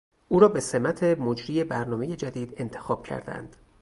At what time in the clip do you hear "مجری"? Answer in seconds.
1.03-1.63